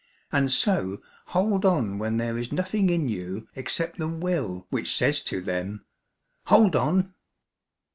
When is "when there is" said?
1.99-2.51